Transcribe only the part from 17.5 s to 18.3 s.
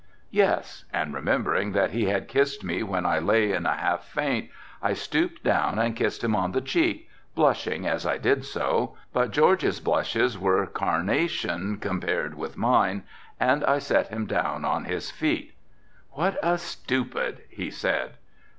said.